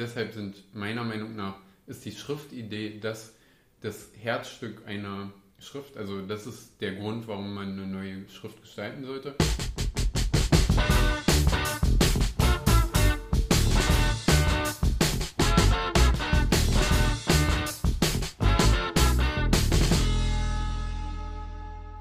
[0.00, 1.56] deshalb sind meiner Meinung nach
[1.86, 3.34] ist die Schriftidee das,
[3.82, 5.96] das Herzstück einer Schrift.
[5.96, 9.34] Also das ist der Grund, warum man eine neue Schrift gestalten sollte.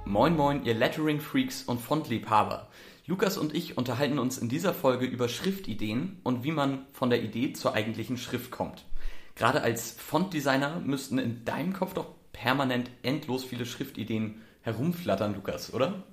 [0.05, 2.68] Moin Moin, ihr Lettering-Freaks und Fontliebhaber.
[3.10, 7.24] Lukas und ich unterhalten uns in dieser Folge über Schriftideen und wie man von der
[7.24, 8.86] Idee zur eigentlichen Schrift kommt.
[9.34, 16.04] Gerade als Fontdesigner müssten in deinem Kopf doch permanent endlos viele Schriftideen herumflattern, Lukas, oder?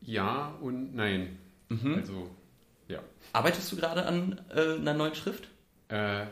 [0.00, 1.38] Ja und nein.
[1.68, 1.96] Mhm.
[1.96, 2.30] Also,
[2.88, 3.00] ja.
[3.34, 5.50] Arbeitest du gerade an äh, einer neuen Schrift?
[5.88, 6.24] Äh,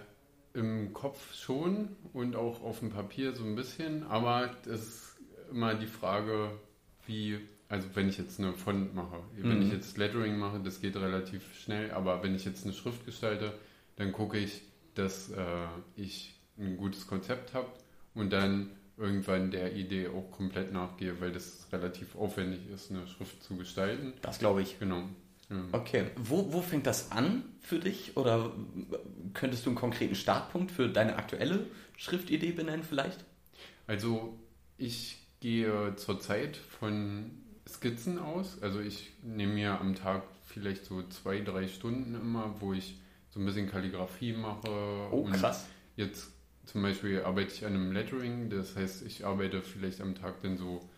[0.55, 5.16] Im Kopf schon und auch auf dem Papier so ein bisschen, aber es ist
[5.51, 6.52] immer die Frage,
[7.05, 7.41] wie,
[7.73, 9.67] also wenn ich jetzt eine Font mache, wenn mhm.
[9.67, 13.55] ich jetzt Lettering mache, das geht relativ schnell, aber wenn ich jetzt eine Schrift gestalte,
[13.97, 14.61] dann gucke ich,
[14.95, 15.37] dass äh,
[15.97, 17.69] ich ein gutes Konzept habe
[18.13, 23.43] und dann irgendwann der Idee auch komplett nachgehe, weil das relativ aufwendig ist, eine Schrift
[23.43, 24.13] zu gestalten.
[24.21, 24.79] Das glaube ich.
[24.79, 25.05] Genau.
[25.73, 28.18] Okay, wo, wo fängt das an für dich?
[28.18, 28.52] Oder
[29.33, 33.24] könntest du einen konkreten Startpunkt für deine aktuelle Schriftidee benennen vielleicht?
[33.87, 34.39] Also
[34.77, 37.41] ich gehe zurzeit von
[37.73, 38.60] Skizzen aus.
[38.62, 42.98] Also ich nehme mir am Tag vielleicht so zwei, drei Stunden immer, wo ich
[43.30, 44.68] so ein bisschen Kalligrafie mache.
[45.10, 45.66] Oh, krass.
[45.96, 46.32] jetzt
[46.65, 50.56] zum Beispiel arbeite ich an einem Lettering, das heißt, ich arbeite vielleicht am Tag dann
[50.56, 50.88] so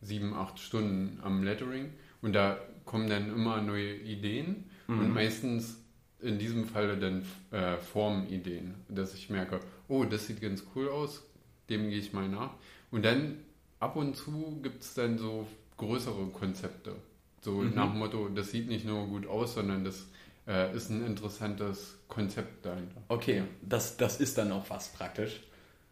[0.00, 1.92] sieben, acht Stunden am Lettering
[2.22, 4.98] und da kommen dann immer neue Ideen mhm.
[4.98, 5.78] und meistens
[6.20, 11.22] in diesem Falle dann äh, Formideen, dass ich merke, oh, das sieht ganz cool aus,
[11.68, 12.54] dem gehe ich mal nach.
[12.90, 13.38] Und dann
[13.78, 15.46] ab und zu gibt es dann so
[15.76, 16.96] größere Konzepte.
[17.40, 17.74] So mhm.
[17.74, 20.06] nach dem Motto, das sieht nicht nur gut aus, sondern das
[20.46, 23.02] äh, ist ein interessantes Konzept dahinter.
[23.08, 25.40] Okay, das, das ist dann auch was praktisch.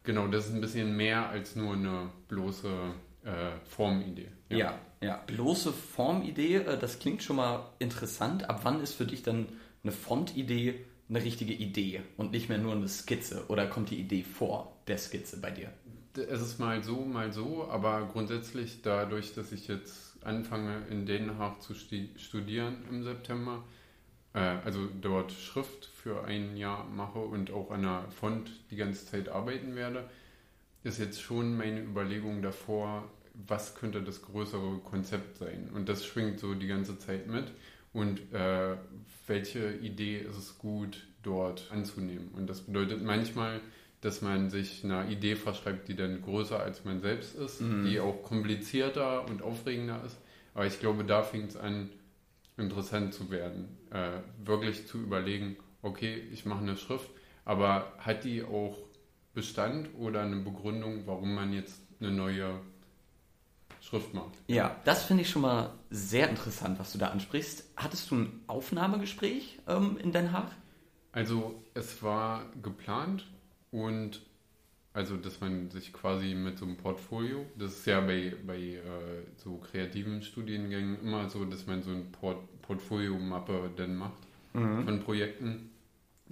[0.05, 2.69] Genau, das ist ein bisschen mehr als nur eine bloße
[3.25, 3.31] äh,
[3.65, 4.29] Formidee.
[4.49, 4.57] Ja.
[4.59, 5.17] ja, ja.
[5.27, 8.49] Bloße Formidee, äh, das klingt schon mal interessant.
[8.49, 9.49] Ab wann ist für dich dann
[9.83, 13.45] eine Fontidee eine richtige Idee und nicht mehr nur eine Skizze?
[13.49, 15.71] Oder kommt die Idee vor der Skizze bei dir?
[16.17, 21.39] Es ist mal so, mal so, aber grundsätzlich dadurch, dass ich jetzt anfange in Den
[21.39, 23.65] Haag zu studieren im September,
[24.35, 29.07] äh, also dort Schrift für ein Jahr mache und auch an der Font die ganze
[29.07, 30.09] Zeit arbeiten werde,
[30.85, 35.71] ist jetzt schon meine Überlegung davor, was könnte das größere Konzept sein.
[35.73, 37.53] Und das schwingt so die ganze Zeit mit.
[37.93, 38.77] Und äh,
[39.27, 42.31] welche Idee ist es gut, dort anzunehmen.
[42.35, 43.61] Und das bedeutet manchmal,
[44.03, 47.87] dass man sich einer Idee verschreibt, die dann größer als man selbst ist, mhm.
[47.87, 50.19] die auch komplizierter und aufregender ist.
[50.55, 51.89] Aber ich glaube, da fängt es an,
[52.57, 53.79] interessant zu werden.
[53.91, 57.09] Äh, wirklich zu überlegen, okay, ich mache eine Schrift,
[57.45, 58.77] aber hat die auch
[59.35, 62.61] Bestand oder eine Begründung, warum man jetzt eine neue
[63.81, 64.33] Schrift macht?
[64.49, 67.71] Ja, das finde ich schon mal sehr interessant, was du da ansprichst.
[67.77, 70.51] Hattest du ein Aufnahmegespräch ähm, in Den Haag?
[71.13, 73.27] Also es war geplant,
[73.73, 74.21] und
[74.95, 78.81] also, dass man sich quasi mit so einem Portfolio, das ist ja bei, bei äh,
[79.39, 84.23] so kreativen Studiengängen immer so, dass man so ein Port Portfolio-Mappe dann macht
[84.53, 84.85] mhm.
[84.85, 85.71] von Projekten.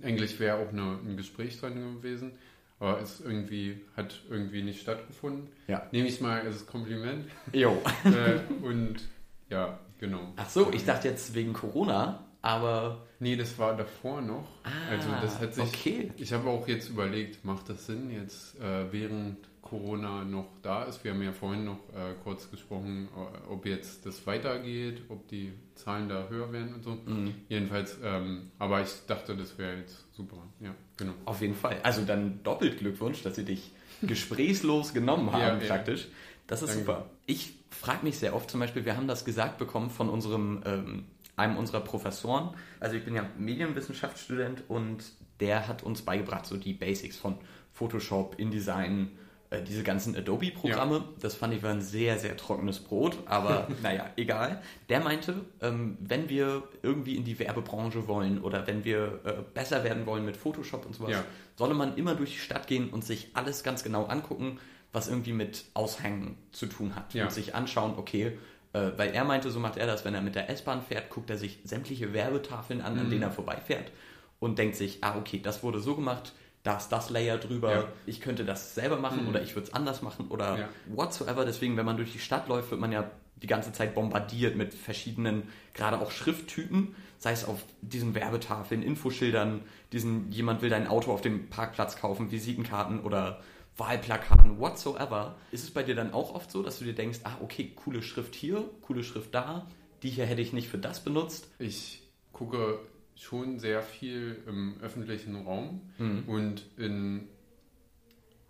[0.03, 2.33] Eigentlich wäre auch eine, ein Gespräch dran gewesen,
[2.79, 5.49] aber es irgendwie hat irgendwie nicht stattgefunden.
[5.67, 5.89] Ja.
[5.91, 7.27] Nehme ich mal als Kompliment.
[7.53, 7.83] Jo.
[8.05, 9.09] äh, und
[9.49, 10.33] ja, genau.
[10.37, 13.07] Ach so, ich dachte jetzt wegen Corona aber.
[13.21, 14.49] Nee, das war davor noch.
[14.65, 15.65] Ah, also das hat sich.
[15.65, 16.11] Okay.
[16.17, 21.05] Ich habe auch jetzt überlegt, macht das Sinn, jetzt äh, während Corona noch da ist?
[21.05, 25.53] Wir haben ja vorhin noch äh, kurz gesprochen, äh, ob jetzt das weitergeht, ob die
[25.75, 26.91] Zahlen da höher werden und so.
[26.91, 27.35] Mhm.
[27.49, 30.39] Jedenfalls, ähm, aber ich dachte, das wäre jetzt super.
[30.61, 31.13] Ja, genau.
[31.27, 31.79] Auf jeden Fall.
[31.83, 33.71] Also dann doppelt Glückwunsch, dass sie dich
[34.03, 36.09] gesprächslos genommen haben, ja, praktisch.
[36.47, 36.85] Das ist Danke.
[36.85, 37.11] super.
[37.27, 41.05] Ich frage mich sehr oft zum Beispiel, wir haben das gesagt bekommen von unserem ähm,
[41.41, 42.51] einem unserer Professoren.
[42.79, 45.05] Also ich bin ja Medienwissenschaftsstudent und
[45.41, 47.39] der hat uns beigebracht, so die Basics von
[47.73, 49.11] Photoshop, InDesign,
[49.51, 50.97] äh, diese ganzen Adobe-Programme.
[50.97, 51.05] Ja.
[51.21, 54.63] Das fand ich war ein sehr, sehr trockenes Brot, aber naja, egal.
[54.89, 59.83] Der meinte, ähm, wenn wir irgendwie in die Werbebranche wollen oder wenn wir äh, besser
[59.83, 61.25] werden wollen mit Photoshop und sowas, ja.
[61.57, 64.61] solle man immer durch die Stadt gehen und sich alles ganz genau angucken,
[64.93, 67.15] was irgendwie mit Aushängen zu tun hat.
[67.15, 67.25] Ja.
[67.25, 68.39] Und sich anschauen, okay,
[68.73, 71.31] äh, weil er meinte, so macht er das, wenn er mit der S-Bahn fährt, guckt
[71.31, 73.01] er sich sämtliche Werbetafeln an, mhm.
[73.01, 73.91] an denen er vorbeifährt
[74.39, 76.33] und denkt sich, ah, okay, das wurde so gemacht,
[76.63, 77.89] da ist das Layer drüber, ja.
[78.07, 79.29] ich könnte das selber machen mhm.
[79.31, 80.69] oder ich würde es anders machen oder ja.
[80.87, 81.45] whatsoever.
[81.45, 84.75] Deswegen, wenn man durch die Stadt läuft, wird man ja die ganze Zeit bombardiert mit
[84.75, 89.63] verschiedenen, gerade auch Schrifttypen, sei es auf diesen Werbetafeln, Infoschildern,
[89.93, 93.41] diesen jemand will dein Auto auf dem Parkplatz kaufen, Visitenkarten oder
[93.77, 95.37] Wahlplakaten, whatsoever.
[95.51, 98.03] Ist es bei dir dann auch oft so, dass du dir denkst, ah, okay, coole
[98.03, 99.67] Schrift hier, coole Schrift da,
[100.03, 101.49] die hier hätte ich nicht für das benutzt?
[101.59, 102.03] Ich
[102.33, 102.81] gucke
[103.15, 106.25] schon sehr viel im öffentlichen Raum mhm.
[106.27, 107.29] und in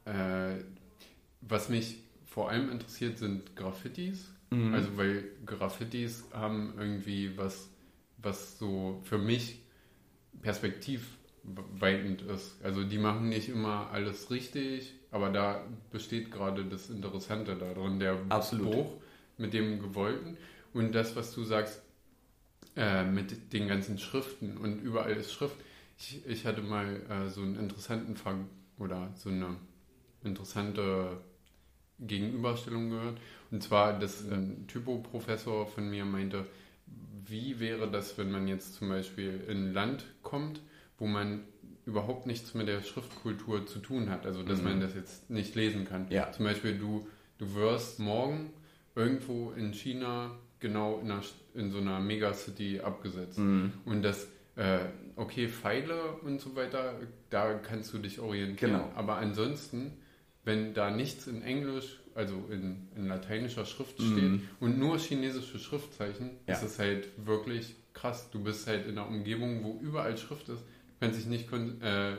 [0.05, 0.62] äh,
[1.40, 4.32] was mich vor allem interessiert, sind Graffitis.
[4.50, 4.75] Mhm.
[4.75, 7.69] Also weil Graffitis haben irgendwie was,
[8.19, 9.61] was so für mich
[10.43, 12.62] perspektivweitend ist.
[12.62, 18.19] Also die machen nicht immer alles richtig, aber da besteht gerade das Interessante darin, der
[18.29, 18.71] Absolut.
[18.71, 18.93] Bruch
[19.39, 20.37] mit dem Gewollten.
[20.73, 21.83] Und das, was du sagst,
[22.77, 25.57] äh, mit den ganzen Schriften und überall ist Schrift.
[25.99, 28.37] Ich, ich hatte mal äh, so einen interessanten Fall
[28.79, 29.57] oder so eine
[30.23, 31.19] interessante
[31.99, 33.19] Gegenüberstellung gehört.
[33.51, 36.47] Und zwar, dass ein Typo-Professor von mir meinte,
[37.27, 40.61] wie wäre das, wenn man jetzt zum Beispiel in ein Land kommt,
[40.99, 41.43] wo man
[41.91, 44.65] überhaupt nichts mit der Schriftkultur zu tun hat, also dass mhm.
[44.65, 46.07] man das jetzt nicht lesen kann.
[46.11, 46.31] Ja.
[46.33, 47.09] Zum Beispiel du,
[47.39, 48.53] du wirst morgen
[48.95, 51.23] irgendwo in China genau in, einer,
[51.55, 53.39] in so einer Megacity abgesetzt.
[53.39, 53.73] Mhm.
[53.85, 54.79] Und das, äh,
[55.17, 56.95] okay, Pfeile und so weiter,
[57.31, 58.73] da kannst du dich orientieren.
[58.73, 58.91] Genau.
[58.95, 59.93] Aber ansonsten,
[60.45, 64.13] wenn da nichts in Englisch, also in, in lateinischer Schrift mhm.
[64.13, 66.55] steht und nur chinesische Schriftzeichen, ja.
[66.55, 68.31] ist es halt wirklich krass.
[68.31, 70.63] Du bist halt in einer Umgebung, wo überall Schrift ist,
[71.00, 72.17] du kannst dich nicht äh,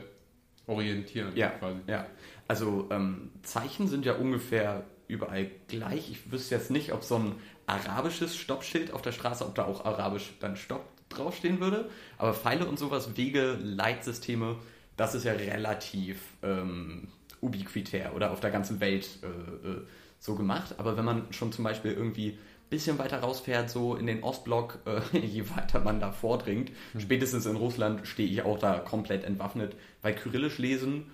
[0.66, 1.32] orientieren.
[1.34, 1.78] Ja, quasi.
[1.86, 2.06] ja.
[2.48, 6.10] Also ähm, Zeichen sind ja ungefähr überall gleich.
[6.10, 7.34] Ich wüsste jetzt nicht, ob so ein
[7.66, 11.88] arabisches Stoppschild auf der Straße, ob da auch arabisch dann Stopp draufstehen würde.
[12.18, 14.56] Aber Pfeile und sowas, Wege, Leitsysteme,
[14.96, 17.08] das ist ja relativ ähm,
[17.40, 19.82] ubiquitär oder auf der ganzen Welt äh, äh,
[20.18, 20.74] so gemacht.
[20.78, 22.38] Aber wenn man schon zum Beispiel irgendwie
[22.72, 24.80] bisschen weiter rausfährt, so in den Ostblock,
[25.12, 27.00] äh, je weiter man da vordringt, mhm.
[27.00, 31.10] spätestens in Russland stehe ich auch da komplett entwaffnet, weil Kyrillisch lesen,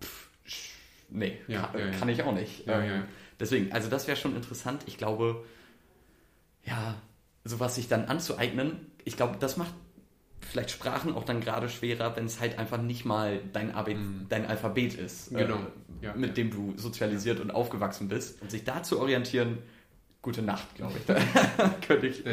[0.00, 0.28] pff,
[1.10, 2.64] nee, ja, kann, ja, kann, ich auch nicht.
[2.66, 3.04] Ähm,
[3.38, 4.82] deswegen, also das wäre schon interessant.
[4.86, 5.44] Ich glaube,
[6.64, 6.94] ja,
[7.44, 9.74] sowas sich dann anzueignen, ich glaube, das macht
[10.40, 14.26] vielleicht Sprachen auch dann gerade schwerer, wenn es halt einfach nicht mal dein, Ab mm.
[14.28, 15.56] dein Alphabet ist, äh, genau.
[15.56, 16.34] äh, ja, mit ja.
[16.34, 17.44] dem du sozialisiert ja.
[17.44, 18.40] und aufgewachsen bist.
[18.42, 19.58] Und sich da zu orientieren,
[20.24, 21.06] gute Nacht, glaube ich.
[21.86, 22.24] könnte ich.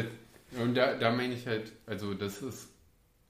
[0.58, 2.70] Und da, da meine ich halt, also das ist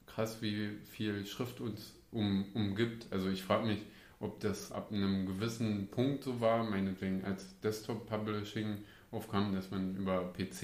[0.06, 3.06] krass, wie viel Schrift uns um, umgibt.
[3.10, 3.80] Also ich frage mich,
[4.20, 8.78] ob das ab einem gewissen Punkt so war, meinetwegen als Desktop-Publishing
[9.10, 10.62] aufkam, dass man über PC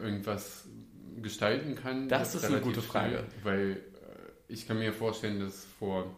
[0.00, 0.66] irgendwas
[1.20, 2.08] gestalten kann.
[2.08, 3.16] Das, das ist eine gute Frage.
[3.16, 3.76] Schnell, weil äh,
[4.46, 6.16] ich kann mir vorstellen, dass vor,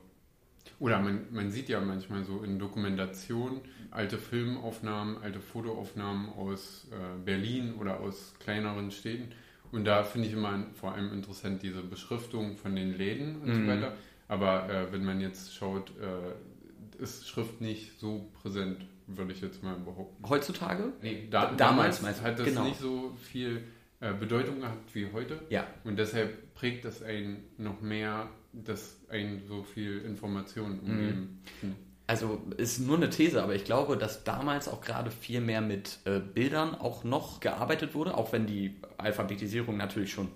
[0.78, 3.60] oder man, man sieht ja manchmal so in Dokumentation
[3.90, 9.28] alte Filmaufnahmen, alte Fotoaufnahmen aus äh, Berlin oder aus kleineren Städten.
[9.70, 13.54] Und da finde ich immer vor allem interessant diese Beschriftung von den Läden und mhm.
[13.54, 13.92] so weiter.
[14.28, 19.62] Aber äh, wenn man jetzt schaut, äh, ist Schrift nicht so präsent würde ich jetzt
[19.62, 20.28] mal behaupten.
[20.28, 20.92] Heutzutage?
[21.02, 22.64] Nee, da, damals, damals hat das genau.
[22.64, 23.64] nicht so viel
[24.02, 25.38] äh, Bedeutung gehabt wie heute.
[25.49, 25.64] Ja.
[25.84, 30.90] Und deshalb prägt das einen noch mehr, dass einen so viel Informationen mhm.
[30.90, 31.43] umgeben.
[31.62, 31.76] Mhm.
[32.08, 36.00] Also ist nur eine These, aber ich glaube, dass damals auch gerade viel mehr mit
[36.04, 40.28] äh, Bildern auch noch gearbeitet wurde, auch wenn die Alphabetisierung natürlich schon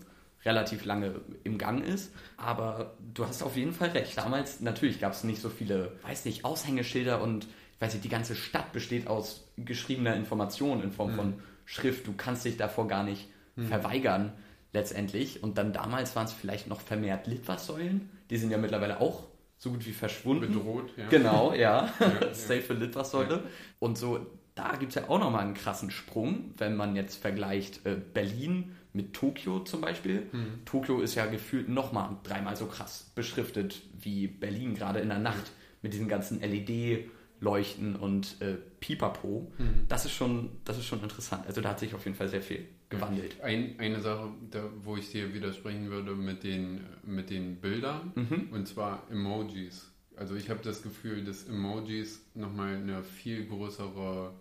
[0.45, 2.15] relativ lange im Gang ist.
[2.37, 4.17] Aber du hast auf jeden Fall recht.
[4.17, 8.11] Damals natürlich gab es nicht so viele, weiß nicht, Aushängeschilder und ich weiß nicht, die
[8.11, 11.17] ganze Stadt besteht aus geschriebener Information in Form mhm.
[11.17, 12.07] von Schrift.
[12.07, 13.67] Du kannst dich davor gar nicht mhm.
[13.67, 14.33] verweigern
[14.73, 15.43] letztendlich.
[15.43, 18.09] Und dann damals waren es vielleicht noch vermehrt Litfaßsäulen.
[18.31, 19.25] Die sind ja mittlerweile auch
[19.59, 20.53] so gut wie verschwunden.
[20.53, 21.09] Bedroht, ja.
[21.09, 21.91] Genau, ja.
[21.99, 23.35] ja Safe Litfaßsäule.
[23.35, 23.43] Ja.
[23.79, 27.85] Und so, da gibt es ja auch nochmal einen krassen Sprung, wenn man jetzt vergleicht
[27.87, 30.27] äh, Berlin mit Tokio zum Beispiel.
[30.33, 30.65] Mhm.
[30.65, 35.53] Tokio ist ja gefühlt nochmal dreimal so krass beschriftet wie Berlin, gerade in der Nacht
[35.83, 39.53] mit diesen ganzen LED- Leuchten und äh, Pipapo.
[39.59, 39.85] Mhm.
[39.89, 41.47] Das, ist schon, das ist schon interessant.
[41.47, 43.41] Also da hat sich auf jeden Fall sehr viel gewandelt.
[43.41, 48.49] Ein, eine Sache, da, wo ich dir widersprechen würde mit den, mit den Bildern, mhm.
[48.53, 49.91] und zwar Emojis.
[50.17, 54.33] Also ich habe das Gefühl, dass Emojis nochmal eine viel größere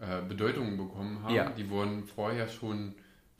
[0.00, 1.34] äh, Bedeutung bekommen haben.
[1.34, 1.50] Ja.
[1.50, 2.94] Die wurden vorher schon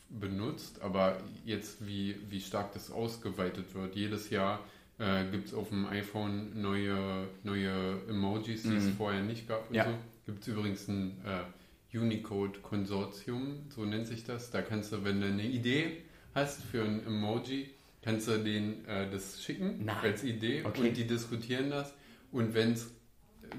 [0.09, 3.95] benutzt, aber jetzt wie, wie stark das ausgeweitet wird.
[3.95, 4.61] Jedes Jahr
[4.99, 8.77] äh, gibt es auf dem iPhone neue, neue Emojis, die mhm.
[8.77, 9.73] es vorher nicht gab.
[9.73, 9.85] Ja.
[9.85, 9.91] So.
[10.27, 11.45] Gibt es übrigens ein äh,
[11.93, 14.51] Unicode-Konsortium, so nennt sich das.
[14.51, 16.03] Da kannst du, wenn du eine Idee
[16.35, 17.71] hast für ein Emoji,
[18.03, 19.97] kannst du denen äh, das schicken Nein.
[20.03, 20.89] als Idee okay.
[20.89, 21.95] und die diskutieren das.
[22.31, 22.93] Und wenn es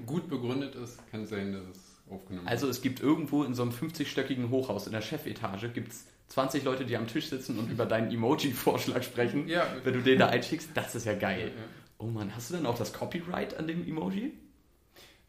[0.06, 3.62] gut begründet ist, kann es sein, dass es aufgenommen Also es gibt irgendwo in so
[3.62, 7.70] einem 50-stöckigen Hochhaus in der Chefetage gibt es 20 Leute, die am Tisch sitzen und
[7.70, 9.66] über deinen Emoji-Vorschlag sprechen, ja.
[9.82, 10.70] wenn du den da einschickst.
[10.74, 11.52] Das ist ja geil.
[11.54, 11.68] Ja, ja.
[11.98, 14.32] Oh Mann, hast du denn auch das Copyright an dem Emoji?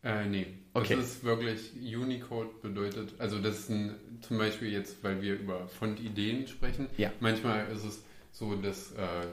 [0.03, 0.47] Äh, nee.
[0.73, 0.95] Okay.
[0.95, 5.67] Das ist wirklich Unicode bedeutet, also das ist ein, zum Beispiel jetzt, weil wir über
[5.67, 7.11] Fontideen sprechen, ja.
[7.19, 9.27] manchmal ist es so, dass äh,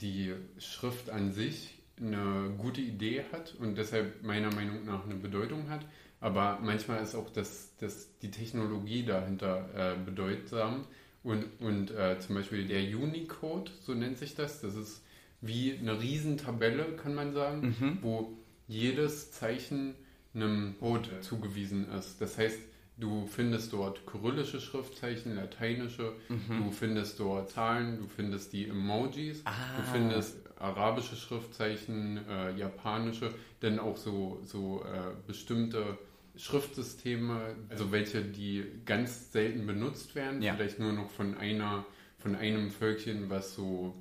[0.00, 5.68] die Schrift an sich eine gute Idee hat und deshalb meiner Meinung nach eine Bedeutung
[5.68, 5.84] hat.
[6.20, 10.86] Aber manchmal ist auch das, das, die Technologie dahinter äh, bedeutsam.
[11.22, 15.04] Und, und äh, zum Beispiel der Unicode, so nennt sich das, das ist
[15.42, 17.98] wie eine Riesentabelle, kann man sagen, mhm.
[18.02, 18.38] wo
[18.70, 19.94] jedes Zeichen
[20.32, 22.20] einem Code zugewiesen ist.
[22.20, 22.58] Das heißt,
[22.96, 26.64] du findest dort kyrillische Schriftzeichen, lateinische, mhm.
[26.64, 29.52] du findest dort Zahlen, du findest die Emojis, ah.
[29.76, 35.98] du findest arabische Schriftzeichen, äh, japanische, dann auch so, so äh, bestimmte
[36.36, 40.54] Schriftsysteme, also welche, die ganz selten benutzt werden, ja.
[40.54, 41.84] vielleicht nur noch von einer,
[42.18, 43.96] von einem Völkchen, was so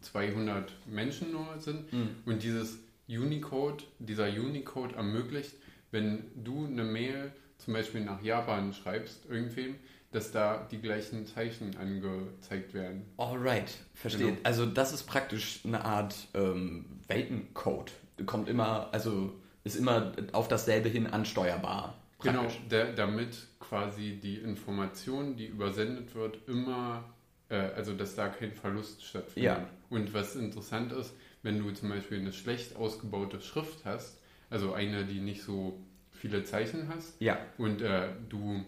[0.00, 1.92] 200 Menschen nur sind.
[1.92, 2.08] Mhm.
[2.24, 2.78] Und dieses
[3.18, 5.54] Unicode, dieser Unicode ermöglicht,
[5.90, 9.76] wenn du eine Mail zum Beispiel nach Japan schreibst, irgendwem,
[10.12, 13.04] dass da die gleichen Zeichen angezeigt werden.
[13.16, 14.26] Alright, verstehe.
[14.26, 14.38] Genau.
[14.42, 17.92] Also das ist praktisch eine Art ähm, Weltencode.
[18.26, 19.32] Kommt immer, also
[19.64, 21.96] ist immer auf dasselbe hin ansteuerbar.
[22.22, 22.58] Genau, praktisch.
[22.58, 27.04] Genau, der, damit quasi die Information, die übersendet wird, immer,
[27.48, 29.58] äh, also dass da kein Verlust stattfindet.
[29.58, 29.68] Ja.
[29.90, 34.18] Und was interessant ist, wenn du zum Beispiel eine schlecht ausgebaute Schrift hast,
[34.50, 35.80] also eine, die nicht so
[36.12, 37.38] viele Zeichen hast, ja.
[37.56, 38.64] und äh, du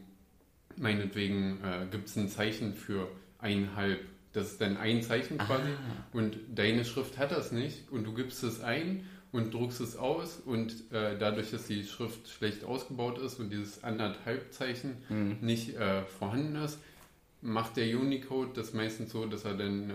[0.76, 4.00] meinetwegen äh, gibt es ein Zeichen für einhalb.
[4.32, 5.70] Das ist dann ein Zeichen quasi.
[5.70, 6.04] Ah.
[6.12, 7.90] Und deine Schrift hat das nicht.
[7.90, 10.38] Und du gibst es ein und druckst es aus.
[10.38, 15.36] Und äh, dadurch, dass die Schrift schlecht ausgebaut ist und dieses anderthalb Zeichen mhm.
[15.42, 16.78] nicht äh, vorhanden ist,
[17.42, 19.94] macht der Unicode das meistens so, dass er dann äh,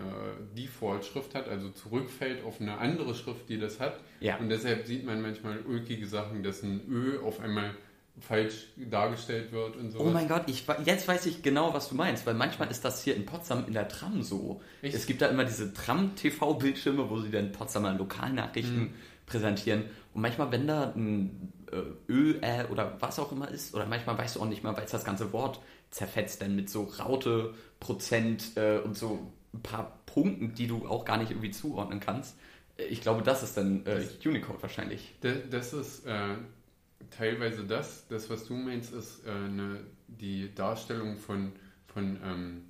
[0.55, 3.99] Default-Schrift hat, also zurückfällt auf eine andere Schrift, die das hat.
[4.19, 4.37] Ja.
[4.37, 7.73] Und deshalb sieht man manchmal ulkige Sachen, dass ein Ö auf einmal
[8.19, 9.99] falsch dargestellt wird und so.
[9.99, 13.03] Oh mein Gott, ich, jetzt weiß ich genau, was du meinst, weil manchmal ist das
[13.03, 14.61] hier in Potsdam in der Tram so.
[14.81, 14.95] Echt?
[14.95, 18.93] Es gibt da immer diese Tram-TV-Bildschirme, wo sie dann Potsdamer Lokalnachrichten mhm.
[19.25, 19.83] präsentieren.
[20.13, 24.17] Und manchmal, wenn da ein äh, Ö, Ä oder was auch immer ist, oder manchmal
[24.17, 25.59] weißt du auch nicht mal, weil es das ganze Wort
[25.91, 31.05] zerfetzt dann mit so Raute, Prozent äh, und so ein paar Punkten, die du auch
[31.05, 32.35] gar nicht irgendwie zuordnen kannst.
[32.89, 35.15] Ich glaube, das ist dann äh, Unicode wahrscheinlich.
[35.49, 36.35] Das, ist äh,
[37.11, 38.07] teilweise das.
[38.07, 41.53] Das, was du meinst, ist äh, eine, die Darstellung von,
[41.87, 42.63] von ähm,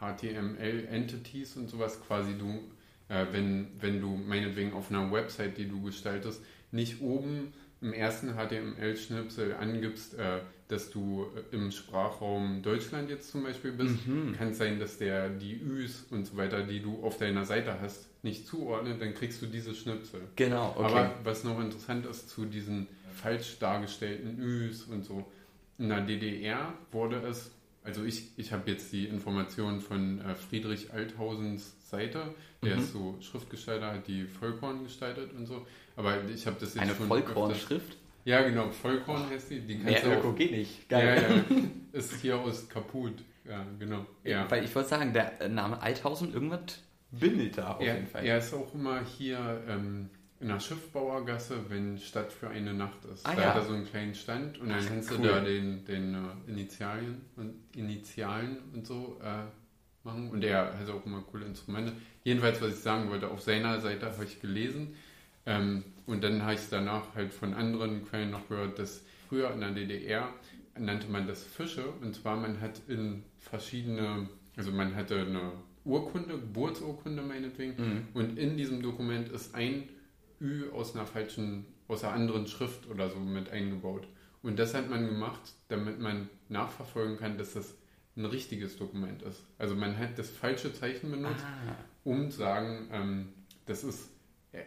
[0.00, 2.00] HTML-Entities und sowas.
[2.06, 2.60] Quasi du,
[3.08, 8.34] äh, wenn, wenn du meinetwegen auf einer Website, die du gestaltest, nicht oben im ersten
[8.34, 14.34] HTML-Schnipsel angibst, äh, dass du äh, im Sprachraum Deutschland jetzt zum Beispiel bist, mhm.
[14.36, 17.80] kann es sein, dass der die Üs und so weiter, die du auf deiner Seite
[17.80, 20.20] hast, nicht zuordnet, dann kriegst du diese Schnipsel.
[20.36, 20.84] Genau, okay.
[20.84, 25.30] Aber was noch interessant ist zu diesen falsch dargestellten Üs und so,
[25.78, 27.50] in der DDR wurde es,
[27.82, 32.82] also ich, ich habe jetzt die Informationen von äh, Friedrich Althausens Seite, der mhm.
[32.82, 35.66] ist so Schriftgestalter, hat die Vollkorn gestaltet und so,
[35.96, 37.98] aber ich habe das jetzt Eine Vollkornschrift?
[38.24, 39.60] Ja, genau, Vollkorn heißt die.
[39.60, 40.88] die kannst Mehr Öko geht nicht.
[40.88, 41.44] Geil.
[41.48, 41.62] Ja, ja,
[41.92, 43.22] ist hier aus kaputt.
[43.46, 44.06] Ja, genau.
[44.22, 44.50] Ja.
[44.50, 48.24] Weil ich wollte sagen, der Name Althausen, irgendwas bimmelt da auf er, jeden Fall.
[48.24, 50.08] Er ist auch immer hier ähm,
[50.40, 53.26] in der Schiffbauergasse, wenn Stadt für eine Nacht ist.
[53.26, 53.48] Ah, da ja.
[53.48, 55.18] hat er so einen kleinen Stand und dann Ach, kannst cool.
[55.18, 60.30] du da den, den uh, Initialien und Initialen und so uh, machen.
[60.30, 61.92] Und er hat auch immer coole Instrumente.
[62.24, 64.94] Jedenfalls, was ich sagen wollte, auf seiner Seite habe ich gelesen,
[65.46, 69.50] ähm, und dann habe ich es danach halt von anderen Quellen noch gehört, dass früher
[69.52, 70.28] in der DDR
[70.78, 71.84] nannte man das Fische.
[72.00, 75.52] Und zwar man hat in verschiedene, also man hatte eine
[75.84, 77.74] Urkunde, Geburtsurkunde meinetwegen.
[77.76, 78.08] Mhm.
[78.14, 79.88] Und in diesem Dokument ist ein
[80.40, 84.06] Ü aus einer falschen, aus einer anderen Schrift oder so mit eingebaut.
[84.42, 87.74] Und das hat man gemacht, damit man nachverfolgen kann, dass das
[88.16, 89.42] ein richtiges Dokument ist.
[89.58, 91.76] Also man hat das falsche Zeichen benutzt, ah.
[92.04, 93.28] um zu sagen, ähm,
[93.66, 94.10] das ist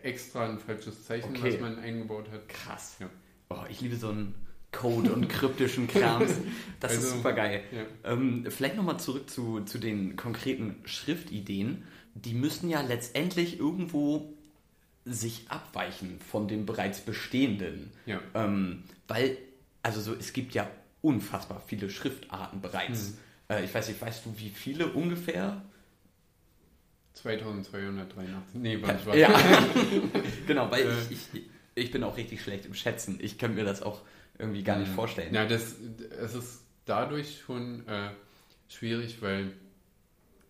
[0.03, 1.53] extra ein falsches Zeichen, okay.
[1.53, 2.47] was man eingebaut hat.
[2.49, 2.97] Krass.
[2.99, 3.09] Ja.
[3.49, 4.35] Oh, ich liebe so einen
[4.71, 6.31] Code und kryptischen Krams.
[6.79, 7.63] Das also, ist super geil.
[7.71, 8.11] Ja.
[8.11, 11.83] Ähm, vielleicht nochmal zurück zu, zu den konkreten Schriftideen.
[12.15, 14.33] Die müssen ja letztendlich irgendwo
[15.05, 17.91] sich abweichen von dem bereits bestehenden.
[18.05, 18.19] Ja.
[18.33, 19.37] Ähm, weil,
[19.83, 20.69] also so, es gibt ja
[21.01, 23.07] unfassbar viele Schriftarten bereits.
[23.49, 23.57] Hm.
[23.57, 25.61] Äh, ich weiß nicht, weißt du, wie viele ungefähr?
[27.17, 28.61] 2283.
[28.61, 29.29] Nee, war Ja,
[30.47, 31.41] genau, weil äh, ich, ich,
[31.75, 33.19] ich bin auch richtig schlecht im Schätzen.
[33.21, 34.01] Ich könnte mir das auch
[34.37, 35.33] irgendwie gar nicht vorstellen.
[35.33, 35.75] Ja, das,
[36.21, 38.09] es ist dadurch schon äh,
[38.69, 39.51] schwierig, weil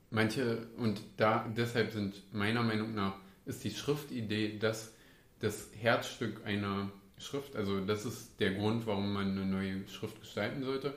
[0.09, 4.93] manche, und da deshalb sind meiner Meinung nach, ist die Schriftidee das,
[5.39, 7.55] das Herzstück einer Schrift.
[7.55, 10.93] Also das ist der Grund, warum man eine neue Schrift gestalten sollte.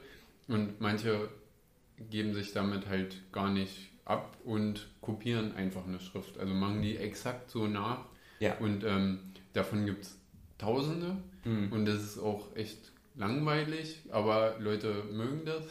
[0.48, 1.28] Und manche
[2.10, 6.38] geben sich damit halt gar nicht ab und kopieren einfach eine Schrift.
[6.38, 8.06] Also machen die exakt so nach.
[8.40, 8.56] Ja.
[8.58, 9.20] Und ähm,
[9.52, 10.18] davon gibt es
[10.58, 11.16] Tausende.
[11.44, 11.72] Mhm.
[11.72, 15.64] Und das ist auch echt langweilig, aber Leute mögen das.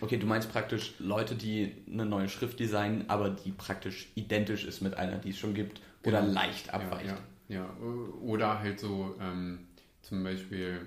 [0.00, 4.80] Okay, du meinst praktisch Leute, die eine neue Schrift designen, aber die praktisch identisch ist
[4.80, 6.34] mit einer, die es schon gibt oder genau.
[6.34, 7.06] leicht abweicht.
[7.06, 7.18] Ja,
[7.48, 7.70] ja, ja.
[8.20, 9.66] oder halt so ähm,
[10.02, 10.82] zum Beispiel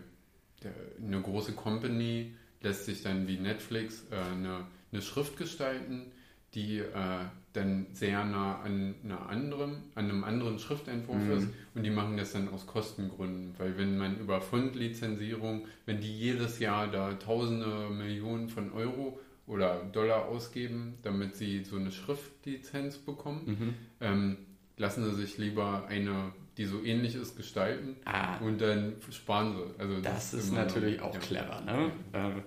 [1.03, 6.11] eine große Company lässt sich dann wie Netflix äh, eine, eine Schrift gestalten,
[6.53, 11.31] die äh, dann sehr nah an, einer anderen, an einem anderen Schriftentwurf mhm.
[11.37, 16.17] ist und die machen das dann aus Kostengründen, weil wenn man über Fundlizenzierung, wenn die
[16.17, 22.97] jedes Jahr da tausende Millionen von Euro oder Dollar ausgeben, damit sie so eine Schriftlizenz
[22.97, 23.73] bekommen, mhm.
[23.99, 24.37] ähm,
[24.77, 28.37] lassen sie sich lieber eine, die so ähnlich ist, gestalten ah.
[28.37, 29.79] und dann sparen sie.
[29.79, 31.19] Also das, das ist natürlich auch ja.
[31.19, 31.91] clever, ne?
[32.13, 32.29] Ja.
[32.29, 32.41] Äh,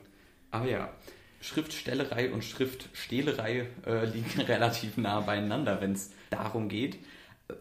[0.51, 0.91] aber ja.
[1.45, 6.97] Schriftstellerei und Schriftstehlerei äh, liegen relativ nah beieinander, wenn es darum geht.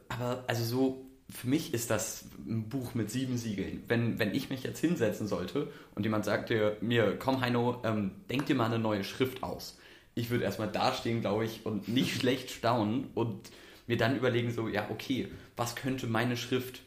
[0.08, 3.84] Aber also so, für mich ist das ein Buch mit sieben Siegeln.
[3.90, 8.46] Wenn, wenn ich mich jetzt hinsetzen sollte und jemand sagt mir, komm Heino, ähm, denk
[8.46, 9.78] dir mal eine neue Schrift aus.
[10.16, 13.50] Ich würde erstmal dastehen, glaube ich, und nicht schlecht staunen und
[13.88, 16.82] mir dann überlegen, so, ja, okay, was könnte meine Schrift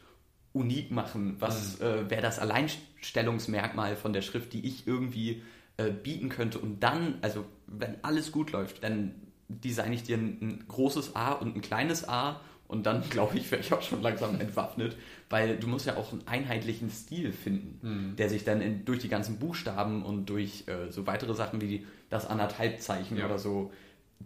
[0.55, 1.37] unik machen?
[1.41, 1.85] Was mhm.
[1.85, 5.43] äh, wäre das Alleinstellungsmerkmal von der Schrift, die ich irgendwie
[5.77, 6.59] äh, bieten könnte.
[6.59, 9.15] Und dann, also wenn alles gut läuft, dann
[9.49, 13.51] designe ich dir ein, ein großes A und ein kleines A und dann, glaube ich,
[13.51, 14.97] wäre ich auch schon langsam entwaffnet,
[15.31, 18.17] weil du musst ja auch einen einheitlichen Stil finden, mhm.
[18.17, 21.87] der sich dann in, durch die ganzen Buchstaben und durch äh, so weitere Sachen wie
[22.11, 23.27] das Anderthalbzeichen ja.
[23.27, 23.73] oder so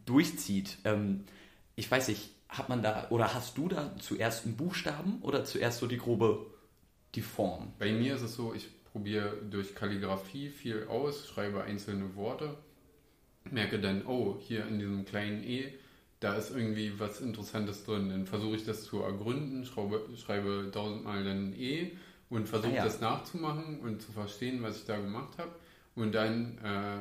[0.07, 0.79] durchzieht.
[0.85, 1.25] Ähm,
[1.77, 5.79] ich weiß nicht, hat man da oder hast du da zuerst einen Buchstaben oder zuerst
[5.79, 6.47] so die grobe
[7.15, 7.73] die Form?
[7.79, 12.57] Bei mir ist es so, ich probiere durch Kalligrafie viel aus, schreibe einzelne Worte,
[13.51, 15.73] merke dann, oh, hier in diesem kleinen E,
[16.21, 18.11] da ist irgendwie was Interessantes drin.
[18.11, 21.93] Dann versuche ich das zu ergründen, schraube, schreibe tausendmal dann E
[22.29, 22.85] und versuche ah, ja.
[22.85, 25.51] das nachzumachen und zu verstehen, was ich da gemacht habe.
[25.95, 27.01] Und dann äh,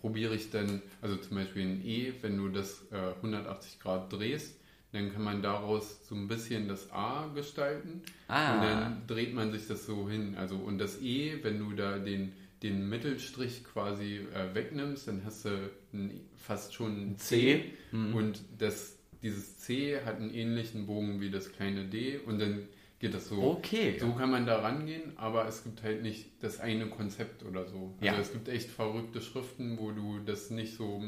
[0.00, 4.56] probiere ich dann, also zum Beispiel ein E, wenn du das äh, 180 Grad drehst,
[4.92, 8.54] dann kann man daraus so ein bisschen das A gestalten ah.
[8.54, 10.36] und dann dreht man sich das so hin.
[10.36, 15.46] Also und das E, wenn du da den, den Mittelstrich quasi äh, wegnimmst, dann hast
[15.46, 17.96] du ein, fast schon ein C, C.
[17.96, 18.14] Mhm.
[18.14, 23.14] und das, dieses C hat einen ähnlichen Bogen wie das kleine D und dann geht
[23.14, 23.42] das so.
[23.42, 23.98] Okay.
[23.98, 27.94] So kann man da rangehen, aber es gibt halt nicht das eine Konzept oder so.
[28.00, 28.18] Also ja.
[28.18, 31.02] es gibt echt verrückte Schriften, wo du das nicht so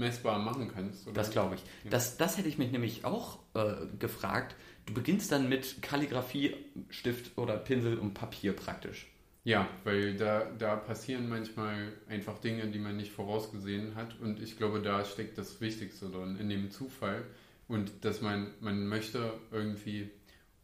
[0.00, 1.06] messbar machen kannst.
[1.06, 1.14] Oder?
[1.14, 1.60] Das glaube ich.
[1.84, 1.90] Ja.
[1.90, 4.56] Das, das hätte ich mich nämlich auch äh, gefragt.
[4.86, 6.56] Du beginnst dann mit Kalligrafie,
[6.88, 9.06] Stift oder Pinsel und Papier praktisch.
[9.44, 14.18] Ja, weil da, da passieren manchmal einfach Dinge, die man nicht vorausgesehen hat.
[14.20, 17.24] Und ich glaube, da steckt das Wichtigste drin, in dem Zufall.
[17.68, 20.10] Und dass man, man möchte irgendwie,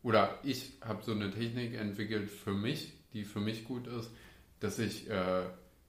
[0.02, 4.10] oder ich habe so eine Technik entwickelt für mich, die für mich gut ist,
[4.60, 5.44] dass ich äh,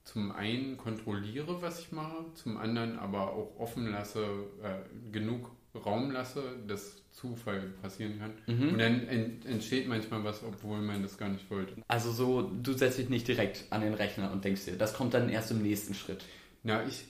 [0.08, 4.24] zum einen kontrolliere, was ich mache, zum anderen aber auch offen lasse,
[4.62, 8.32] äh, genug Raum lasse, dass Zufall passieren kann.
[8.46, 8.70] Mhm.
[8.70, 11.74] Und dann ent entsteht manchmal was, obwohl man das gar nicht wollte.
[11.88, 15.12] Also so, du setzt dich nicht direkt an den Rechner und denkst dir, das kommt
[15.12, 16.24] dann erst im nächsten Schritt.
[16.62, 17.04] Na, ich,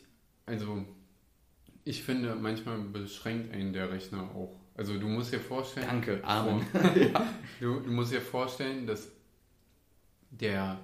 [0.47, 0.85] also
[1.85, 4.59] ich finde, manchmal beschränkt einen der Rechner auch.
[4.75, 5.87] Also du musst dir vorstellen.
[5.87, 6.67] Danke, Amen.
[7.13, 7.33] ja.
[7.61, 9.09] du, du musst dir vorstellen, dass
[10.31, 10.81] der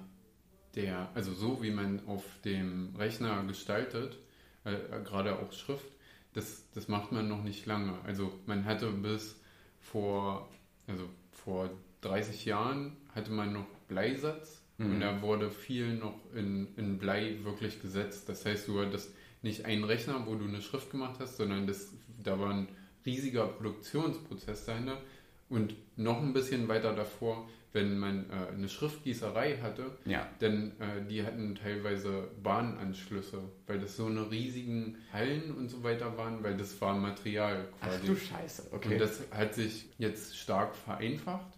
[0.75, 4.17] der, also so wie man auf dem Rechner gestaltet,
[4.63, 5.85] äh, gerade auch Schrift,
[6.33, 7.97] das, das macht man noch nicht lange.
[8.03, 9.39] Also man hatte bis
[9.79, 10.49] vor,
[10.87, 11.69] also vor
[12.01, 14.91] 30 Jahren hatte man noch Bleisatz mhm.
[14.91, 18.27] und da wurde viel noch in, in Blei wirklich gesetzt.
[18.27, 21.93] Das heißt, du hattest nicht einen Rechner, wo du eine Schrift gemacht hast, sondern das,
[22.21, 22.67] da war ein
[23.05, 25.01] riesiger Produktionsprozess dahinter.
[25.47, 30.27] Und noch ein bisschen weiter davor wenn man äh, eine Schriftgießerei hatte, ja.
[30.39, 36.17] dann äh, die hatten teilweise Bahnanschlüsse, weil das so eine riesigen Hallen und so weiter
[36.17, 37.97] waren, weil das war Material quasi.
[38.01, 38.93] Ach du Scheiße, okay.
[38.93, 41.51] Und das hat sich jetzt stark vereinfacht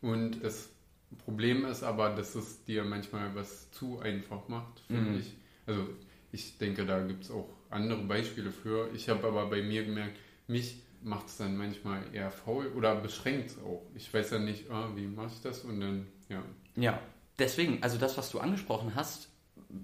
[0.00, 0.68] und das
[1.24, 5.18] Problem ist aber, dass es dir manchmal was zu einfach macht, finde mhm.
[5.18, 5.32] ich.
[5.66, 5.86] Also
[6.32, 8.90] ich denke, da gibt es auch andere Beispiele für.
[8.94, 13.50] Ich habe aber bei mir gemerkt, mich macht es dann manchmal eher faul oder beschränkt
[13.50, 13.82] es auch.
[13.94, 16.42] Ich weiß ja nicht, ah, wie mache ich das und dann, ja.
[16.76, 17.00] Ja,
[17.38, 19.28] deswegen, also das, was du angesprochen hast,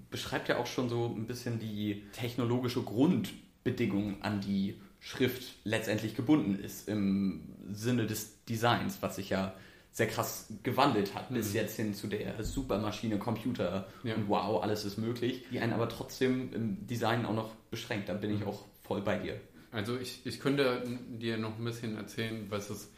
[0.09, 6.59] beschreibt ja auch schon so ein bisschen die technologische Grundbedingung, an die Schrift letztendlich gebunden
[6.59, 9.53] ist, im Sinne des Designs, was sich ja
[9.91, 11.35] sehr krass gewandelt hat, mhm.
[11.35, 14.15] bis jetzt hin zu der Supermaschine, Computer ja.
[14.15, 18.09] und wow, alles ist möglich, die einen aber trotzdem im Design auch noch beschränkt.
[18.09, 18.47] Da bin ich mhm.
[18.47, 19.39] auch voll bei dir.
[19.71, 22.91] Also ich, ich könnte dir noch ein bisschen erzählen, was es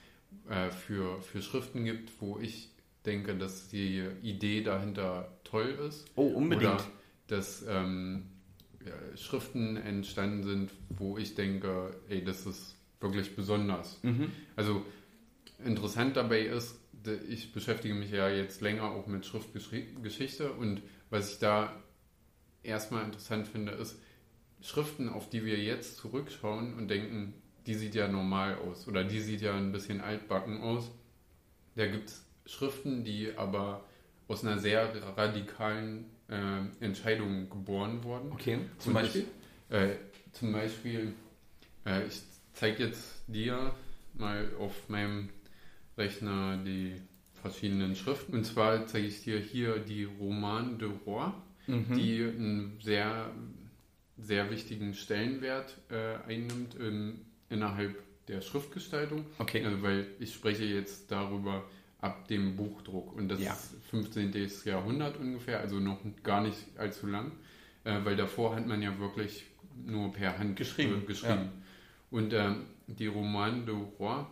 [0.50, 2.70] äh, für, für Schriften gibt, wo ich
[3.06, 6.06] denke, dass die Idee dahinter toll ist.
[6.16, 6.74] Oh, unbedingt.
[6.74, 6.84] Oder
[7.28, 8.28] dass ähm,
[8.86, 14.00] ja, Schriften entstanden sind, wo ich denke, ey, das ist wirklich besonders.
[14.04, 14.32] Mhm.
[14.56, 14.86] Also
[15.64, 16.80] interessant dabei ist,
[17.28, 21.74] ich beschäftige mich ja jetzt länger auch mit Schriftgeschichte und was ich da
[22.64, 24.00] erstmal interessant finde, ist,
[24.62, 27.34] Schriften, auf die wir jetzt zurückschauen und denken,
[27.66, 30.92] die sieht ja normal aus oder die sieht ja ein bisschen altbacken aus.
[31.76, 33.86] Da gibt es Schriften, die aber
[34.28, 38.32] aus einer sehr radikalen äh, Entscheidung geboren wurden.
[38.32, 39.26] Okay, zum und Beispiel?
[39.70, 39.96] Ich, äh,
[40.32, 41.14] zum Beispiel,
[41.86, 42.22] äh, ich
[42.54, 43.74] zeige jetzt dir
[44.14, 45.30] mal auf meinem
[45.98, 46.96] Rechner die
[47.42, 48.34] verschiedenen Schriften.
[48.34, 51.32] Und zwar zeige ich dir hier die Roman de Roy,
[51.68, 51.96] mhm.
[51.96, 53.32] die einen sehr,
[54.22, 57.96] sehr wichtigen Stellenwert äh, einnimmt in, innerhalb
[58.28, 59.26] der Schriftgestaltung.
[59.40, 59.66] Okay.
[59.66, 61.64] Also, weil ich spreche jetzt darüber
[62.00, 63.54] ab dem Buchdruck und das ja.
[63.54, 64.34] ist 15.
[64.66, 67.32] Jahrhundert ungefähr, also noch gar nicht allzu lang,
[67.84, 69.46] äh, weil davor hat man ja wirklich
[69.86, 71.04] nur per Hand geschrieben.
[71.04, 71.50] Äh, geschrieben.
[71.52, 71.52] Ja.
[72.10, 72.52] Und äh,
[72.88, 74.26] die Roman de Roy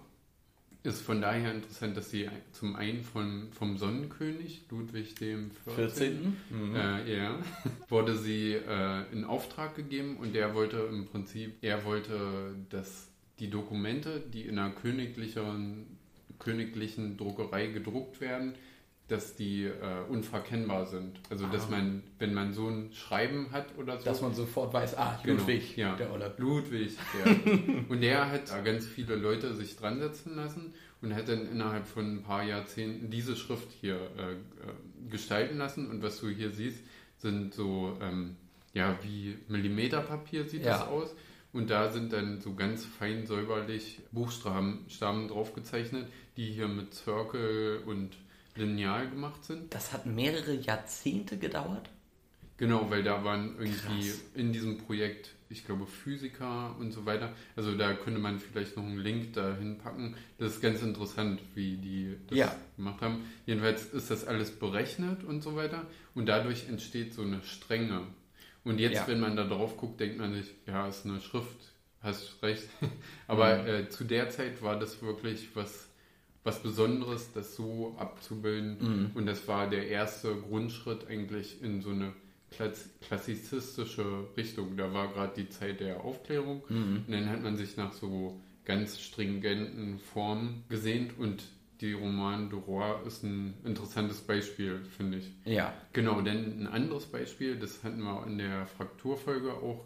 [0.96, 6.38] ist von daher interessant, dass sie zum einen von, vom Sonnenkönig Ludwig dem 14.
[6.50, 6.76] Mhm.
[6.76, 7.40] Äh, ja,
[7.90, 13.50] wurde sie äh, in Auftrag gegeben und der wollte im Prinzip, er wollte, dass die
[13.50, 15.98] Dokumente, die in einer königlichen,
[16.40, 18.56] königlichen Druckerei gedruckt werden,
[19.10, 19.74] dass die äh,
[20.08, 21.20] unverkennbar sind.
[21.30, 21.50] Also ah.
[21.52, 24.06] dass man, wenn man so ein Schreiben hat oder so.
[24.06, 25.40] Dass man sofort weiß, ah, genau.
[25.40, 26.34] Ludwig, genau, ja, der Oller.
[26.38, 27.86] Ludwig, der.
[27.90, 31.88] und der hat da ganz viele Leute sich dran setzen lassen und hat dann innerhalb
[31.88, 35.90] von ein paar Jahrzehnten diese Schrift hier äh, äh, gestalten lassen.
[35.90, 36.84] Und was du hier siehst,
[37.18, 38.36] sind so, ähm,
[38.74, 40.78] ja, wie Millimeterpapier sieht ja.
[40.78, 41.16] das aus.
[41.52, 44.86] Und da sind dann so ganz fein säuberlich Buchstaben
[45.28, 46.06] drauf gezeichnet,
[46.38, 48.16] die hier mit Circle und
[48.60, 49.74] lineal gemacht sind.
[49.74, 51.90] Das hat mehrere Jahrzehnte gedauert?
[52.58, 54.22] Genau, weil da waren irgendwie Krass.
[54.36, 57.34] in diesem Projekt, ich glaube, Physiker und so weiter.
[57.56, 60.18] Also da könnte man vielleicht noch einen Link dahin packen.
[60.38, 62.56] Das ist ganz interessant, wie die das ja.
[62.76, 63.24] gemacht haben.
[63.46, 65.86] Jedenfalls ist das alles berechnet und so weiter.
[66.16, 68.02] Und dadurch entsteht so eine Strenge.
[68.66, 69.08] Und jetzt, ja.
[69.08, 72.68] wenn man da drauf guckt, denkt man sich, ja, ist eine Schrift, hast recht.
[73.28, 73.68] Aber mhm.
[73.68, 75.89] äh, zu der Zeit war das wirklich was
[76.44, 78.78] was Besonderes, das so abzubilden.
[78.80, 79.12] Mhm.
[79.14, 82.14] Und das war der erste Grundschritt eigentlich in so eine
[83.02, 84.78] klassizistische Richtung.
[84.78, 86.64] Da war gerade die Zeit der Aufklärung.
[86.70, 87.04] Mhm.
[87.08, 91.44] Und dann hat man sich nach so ganz stringenten Formen gesehnt und
[91.82, 95.32] die Roman de Roy ist ein interessantes Beispiel, finde ich.
[95.46, 95.74] Ja.
[95.94, 99.86] Genau, denn ein anderes Beispiel, das hatten wir in der Frakturfolge auch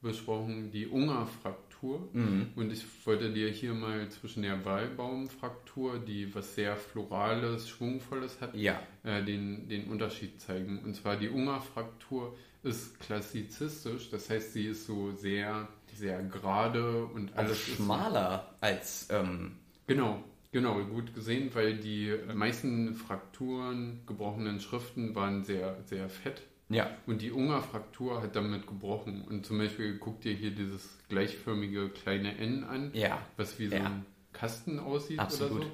[0.00, 2.08] besprochen, die Unger-Fraktur Fraktur.
[2.12, 2.46] Mhm.
[2.56, 8.54] Und ich wollte dir hier mal zwischen der Wahlbaumfraktur, die was sehr Florales, Schwungvolles hat,
[8.54, 8.80] ja.
[9.02, 10.80] äh, den, den Unterschied zeigen.
[10.84, 17.36] Und zwar die Ungerfraktur ist klassizistisch, das heißt, sie ist so sehr, sehr gerade und
[17.36, 17.50] alles.
[17.50, 19.08] Also schmaler so, als.
[19.10, 19.52] Ähm
[19.86, 26.42] genau, Genau, gut gesehen, weil die meisten Frakturen, gebrochenen Schriften waren sehr, sehr fett.
[26.74, 26.90] Ja.
[27.06, 29.22] Und die Ungerfraktur hat damit gebrochen.
[29.22, 33.24] Und zum Beispiel guck dir hier dieses gleichförmige kleine N an, ja.
[33.36, 33.84] was wie so ja.
[33.84, 35.60] ein Kasten aussieht Absolut.
[35.60, 35.70] oder so.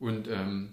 [0.00, 0.70] Und ähm,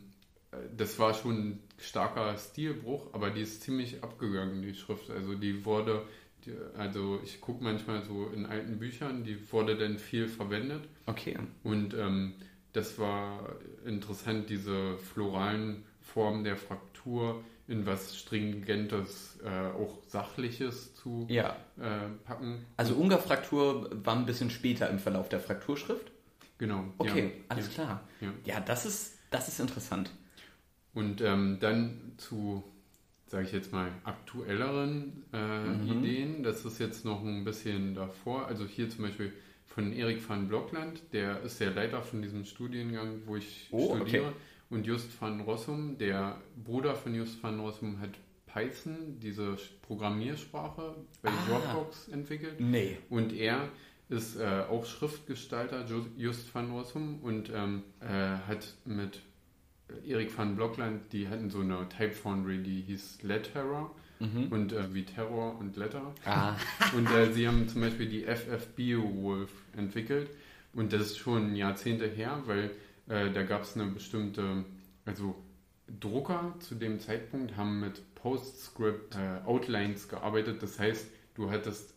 [0.76, 5.10] das war schon ein starker Stilbruch, aber die ist ziemlich abgegangen, die Schrift.
[5.10, 6.04] Also die wurde,
[6.46, 10.84] die, also ich gucke manchmal so in alten Büchern, die wurde dann viel verwendet.
[11.06, 11.38] Okay.
[11.64, 12.34] Und ähm,
[12.74, 21.26] das war interessant, diese floralen Formen der Fraktur in was Stringentes, äh, auch Sachliches zu
[21.30, 21.56] ja.
[21.80, 22.66] äh, packen.
[22.78, 26.12] Also Ungerfraktur war ein bisschen später im Verlauf der Frakturschrift?
[26.58, 26.86] Genau.
[26.98, 27.44] Okay, ja.
[27.50, 27.74] alles ja.
[27.74, 28.08] klar.
[28.22, 28.34] Ja.
[28.46, 30.12] ja, das, ist, das ist interessant.
[30.94, 32.64] Und ähm, dann zu,
[33.28, 36.00] sage ich jetzt mal, aktuelleren äh, mhm.
[36.00, 36.44] Ideen.
[36.44, 38.48] Das ist jetzt noch ein bisschen davor.
[38.48, 39.34] Also hier zum Beispiel
[39.66, 44.28] von Erik van Blockland, der ist der Leiter von diesem Studiengang, wo ich oh, studiere.
[44.28, 44.36] Okay.
[44.70, 48.12] Und Just van Rossum, der Bruder von Just van Rossum, hat
[48.48, 51.48] Python, diese Programmiersprache, bei ah.
[51.48, 52.60] Dropbox entwickelt.
[52.60, 52.98] Nee.
[53.10, 53.70] Und er
[54.10, 55.86] ist äh, auch Schriftgestalter,
[56.18, 58.08] Just van Rossum, und ähm, äh,
[58.48, 59.22] hat mit
[60.08, 63.92] Erik van Blockland, die hatten so eine Type Foundry, die hieß Letterer.
[64.20, 64.48] Mhm.
[64.50, 66.14] Und äh, wie Terror und Letter.
[66.24, 66.56] Ah.
[66.96, 70.30] Und äh, sie haben zum Beispiel die FF Beowulf entwickelt.
[70.74, 72.72] Und das ist schon Jahrzehnte her, weil
[73.08, 74.66] äh, da gab es eine bestimmte,
[75.06, 75.36] also
[76.00, 80.64] Drucker zu dem Zeitpunkt haben mit PostScript äh, Outlines gearbeitet.
[80.64, 81.94] Das heißt, du hattest,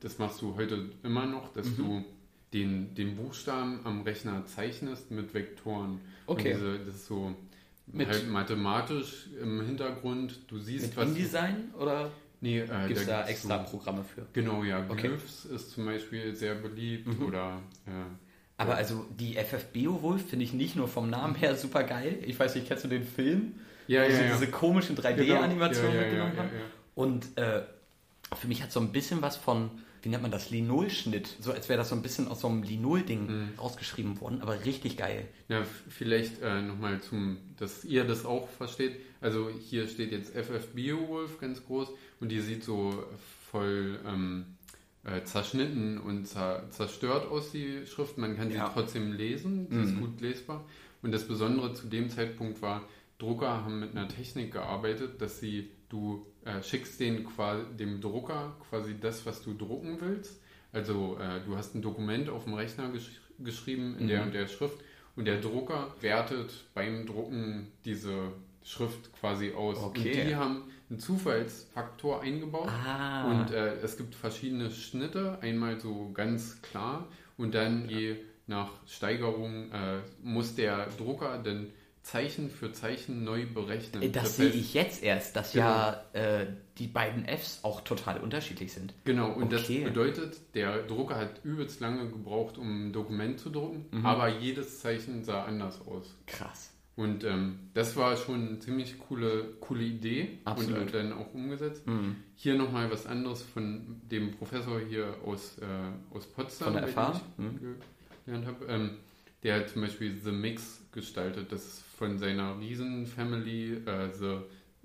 [0.00, 1.76] das machst du heute immer noch, dass mhm.
[1.76, 2.04] du
[2.52, 6.00] den, den Buchstaben am Rechner zeichnest mit Vektoren.
[6.26, 6.54] Okay.
[6.54, 7.34] Diese, das ist so
[7.86, 10.40] mit halt mathematisch im Hintergrund.
[10.48, 11.08] Du siehst mit was.
[11.08, 12.10] InDesign oder?
[12.40, 14.26] Nee, äh, gibt es da, da extra so, Programme für?
[14.32, 14.84] Genau, ja.
[14.88, 15.08] Okay.
[15.08, 17.26] Glyphs ist zum Beispiel sehr beliebt mhm.
[17.26, 17.62] oder.
[17.86, 17.90] Äh,
[18.60, 22.18] aber also die FFBO-Wolf finde ich nicht nur vom Namen her super geil.
[22.26, 23.54] Ich weiß nicht, kennst du den Film?
[23.86, 24.32] Ja, wo ja, sie ja.
[24.32, 26.00] diese komischen 3D-Animationen genau.
[26.00, 26.50] ja, mitgenommen haben.
[26.94, 27.62] Und äh,
[28.38, 29.70] für mich hat so ein bisschen was von
[30.02, 31.36] wie nennt man das, Linolschnitt.
[31.40, 33.48] So als wäre das so ein bisschen aus so einem Linol-Ding mhm.
[33.58, 35.28] rausgeschrieben worden, aber richtig geil.
[35.48, 38.96] Ja, vielleicht äh, nochmal zum, dass ihr das auch versteht.
[39.20, 41.88] Also hier steht jetzt FF Beowulf ganz groß
[42.20, 43.04] und die sieht so
[43.50, 44.46] voll ähm,
[45.04, 48.18] äh, zerschnitten und zerstört aus, die Schrift.
[48.18, 48.70] Man kann sie ja.
[48.72, 49.84] trotzdem lesen, sie mhm.
[49.84, 50.64] ist gut lesbar.
[51.02, 52.82] Und das Besondere zu dem Zeitpunkt war,
[53.18, 57.26] Drucker haben mit einer Technik gearbeitet, dass sie du äh, schickst den
[57.78, 60.40] dem Drucker quasi das, was du drucken willst.
[60.72, 64.08] Also äh, du hast ein Dokument auf dem Rechner gesch geschrieben in mhm.
[64.08, 64.78] der und der Schrift
[65.16, 69.78] und der Drucker wertet beim Drucken diese Schrift quasi aus.
[69.78, 70.20] Okay.
[70.20, 73.30] Und die haben einen Zufallsfaktor eingebaut ah.
[73.30, 79.70] und äh, es gibt verschiedene Schnitte, einmal so ganz klar und dann je nach Steigerung
[79.70, 81.68] äh, muss der Drucker dann
[82.02, 84.10] Zeichen für Zeichen neu berechnen.
[84.12, 85.66] Das, das sehe ich jetzt erst, dass genau.
[85.66, 86.46] ja äh,
[86.78, 88.94] die beiden Fs auch total unterschiedlich sind.
[89.04, 89.82] Genau, und okay.
[89.82, 94.06] das bedeutet, der Drucker hat übelst lange gebraucht, um ein Dokument zu drucken, mhm.
[94.06, 96.16] aber jedes Zeichen sah anders aus.
[96.26, 96.72] Krass.
[97.00, 100.80] Und ähm, das war schon eine ziemlich coole, coole Idee Absolut.
[100.80, 101.86] und dann auch umgesetzt.
[101.86, 102.16] Mhm.
[102.36, 107.22] Hier nochmal was anderes von dem Professor hier aus, äh, aus Potsdam, von der FH?
[107.38, 107.76] Mhm.
[108.26, 108.66] gelernt habe.
[108.66, 108.90] Ähm,
[109.42, 111.50] der hat zum Beispiel The Mix gestaltet.
[111.50, 114.36] Das ist von seiner Riesen-Family, äh, The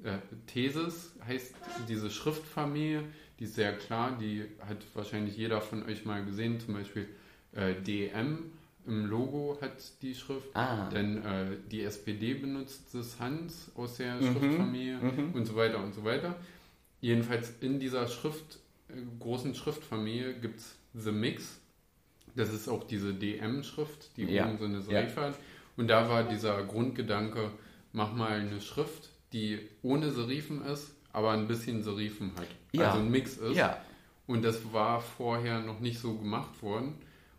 [0.07, 1.53] äh, Thesis heißt
[1.89, 3.03] diese Schriftfamilie,
[3.39, 7.09] die ist sehr klar, die hat wahrscheinlich jeder von euch mal gesehen, zum Beispiel
[7.51, 8.51] äh, DM
[8.87, 10.89] im Logo hat die Schrift, ah.
[10.89, 14.33] denn äh, die SPD benutzt das Hans aus der mhm.
[14.33, 15.31] Schriftfamilie mhm.
[15.33, 16.35] und so weiter und so weiter.
[17.01, 21.59] Jedenfalls in dieser Schrift, äh, großen Schriftfamilie gibt es The Mix,
[22.35, 24.45] das ist auch diese DM-Schrift, die ja.
[24.45, 25.27] oben so eine Seife ja.
[25.27, 25.35] hat.
[25.77, 27.51] Und da war dieser Grundgedanke,
[27.91, 32.47] mach mal eine Schrift, die ohne Serifen ist, aber ein bisschen Serifen hat.
[32.73, 32.89] Ja.
[32.89, 33.55] Also ein Mix ist.
[33.55, 33.81] Ja.
[34.27, 36.95] Und das war vorher noch nicht so gemacht worden.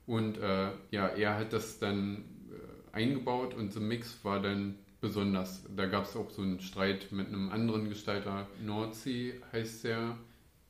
[0.06, 5.62] Und äh, ja, er hat das dann äh, eingebaut und The Mix war dann besonders.
[5.74, 8.46] Da gab es auch so einen Streit mit einem anderen Gestalter.
[8.64, 10.16] Nordsee heißt der.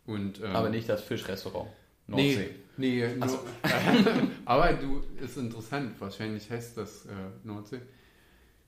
[0.06, 1.68] Und, ähm, aber nicht das Fischrestaurant.
[2.06, 2.50] Nordsee.
[2.76, 3.40] Nee, nee so.
[4.44, 7.10] aber du, ist interessant, wahrscheinlich heißt das äh,
[7.44, 7.80] Nordsee.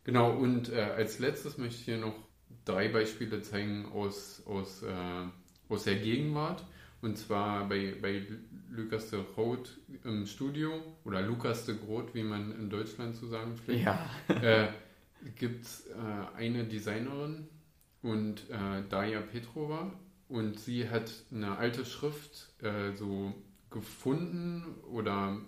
[0.04, 2.14] Genau, und äh, als letztes möchte ich hier noch
[2.64, 4.92] drei Beispiele zeigen aus, aus, äh,
[5.68, 6.64] aus der Gegenwart.
[7.00, 8.22] Und zwar bei, bei
[8.70, 13.56] Lukas de Groot im Studio oder Lukas de Groot, wie man in Deutschland zu sagen
[13.56, 13.84] pflegt.
[13.84, 14.10] Ja.
[14.28, 14.68] äh,
[15.36, 17.46] gibt es äh, eine Designerin
[18.02, 19.92] und äh, Daya Petrova
[20.28, 23.34] und sie hat eine alte Schrift äh, so
[23.70, 25.38] gefunden oder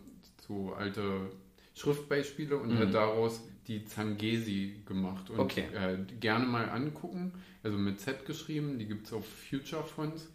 [0.46, 1.30] so alte
[1.74, 2.78] Schriftbeispiele und mhm.
[2.78, 5.30] hat daraus die Zangesi gemacht.
[5.30, 5.66] Und okay.
[5.74, 7.32] äh, gerne mal angucken.
[7.62, 10.30] Also mit Z geschrieben, die gibt es auf Future Fonts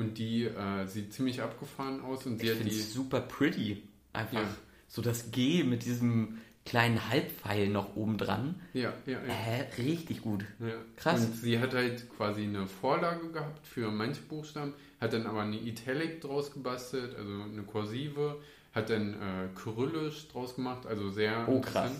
[0.00, 3.82] und die äh, sieht ziemlich abgefahren aus und sie ich hat die super pretty.
[4.12, 4.56] Einfach ja.
[4.88, 8.60] so das G mit diesem kleinen Halbpfeil noch oben dran.
[8.72, 9.18] Ja, ja, ja.
[9.18, 10.44] Äh, richtig gut.
[10.58, 10.74] Ja.
[10.96, 11.24] Krass.
[11.24, 15.56] Und sie hat halt quasi eine Vorlage gehabt für manche Buchstaben, hat dann aber eine
[15.56, 18.40] Italic draus gebastelt, also eine Kursive,
[18.72, 21.92] hat dann äh, Kyrillisch draus gemacht, also sehr oh, krass.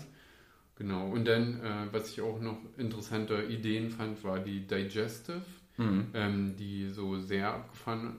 [0.75, 1.09] Genau.
[1.09, 5.43] Und dann, äh, was ich auch noch interessante Ideen fand, war die Digestive,
[5.77, 6.07] mhm.
[6.13, 8.17] ähm, die so sehr abgefahren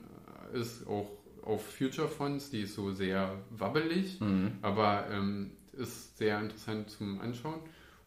[0.53, 1.09] ist, auch
[1.43, 4.53] auf Future Fonts, die ist so sehr wabbelig, mhm.
[4.61, 7.59] aber ähm, ist sehr interessant zum Anschauen.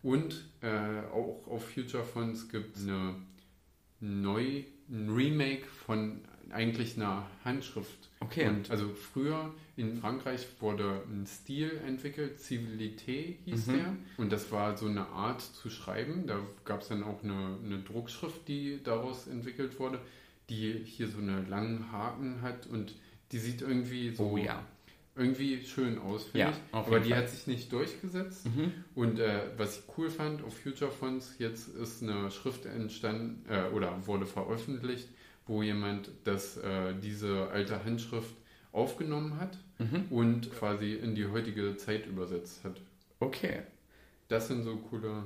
[0.02, 3.16] Und äh, auch auf Future Fonts gibt es eine
[4.00, 6.20] neu, ein Remake von
[6.52, 8.08] eigentlich einer Handschrift.
[8.20, 8.48] Okay.
[8.48, 13.72] Und also früher in Frankreich wurde ein Stil entwickelt, Civilité hieß mhm.
[13.72, 13.96] der.
[14.16, 16.26] Und das war so eine Art zu schreiben.
[16.26, 20.00] Da gab es dann auch eine, eine Druckschrift, die daraus entwickelt wurde,
[20.48, 22.94] die hier so einen langen Haken hat und
[23.32, 24.64] die sieht irgendwie so oh, ja
[25.16, 26.56] irgendwie schön aus, finde Ja, ich.
[26.72, 27.18] Aber die Fall.
[27.20, 28.46] hat sich nicht durchgesetzt.
[28.46, 28.72] Mhm.
[28.94, 33.74] Und äh, was ich cool fand auf Future Fonts, jetzt ist eine Schrift entstanden äh,
[33.74, 35.08] oder wurde veröffentlicht,
[35.46, 38.34] wo jemand das, äh, diese alte Handschrift
[38.72, 40.06] aufgenommen hat Mhm.
[40.10, 42.80] und quasi in die heutige Zeit übersetzt hat.
[43.20, 43.60] Okay.
[44.28, 45.24] Das sind so coole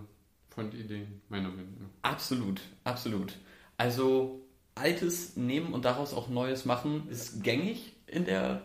[0.50, 2.10] Fontideen, meiner Meinung nach.
[2.10, 3.36] Absolut, absolut.
[3.76, 8.62] Also Altes nehmen und daraus auch Neues machen ist gängig in der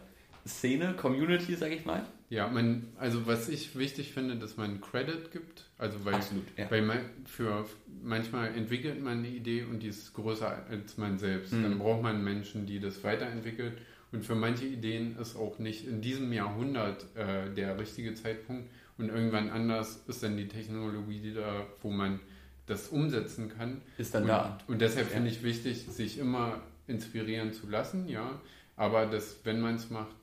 [0.47, 2.05] Szene, Community, sag ich mal.
[2.29, 5.65] Ja, man, also was ich wichtig finde, dass man Credit gibt.
[5.77, 6.69] Also weil, Absolut, ja.
[6.71, 7.65] weil man für
[8.01, 11.53] manchmal entwickelt man eine Idee und die ist größer als man selbst.
[11.53, 11.63] Mhm.
[11.63, 13.77] Dann braucht man Menschen, die das weiterentwickelt.
[14.11, 18.69] Und für manche Ideen ist auch nicht in diesem Jahrhundert äh, der richtige Zeitpunkt.
[18.97, 22.19] Und irgendwann anders ist dann die Technologie da, wo man
[22.65, 23.81] das umsetzen kann.
[23.97, 24.57] Ist dann und, da.
[24.67, 25.15] Und deshalb Ja.
[25.15, 28.39] finde ich wichtig, sich immer inspirieren zu lassen, ja.
[28.77, 30.15] Aber dass, wenn man es macht,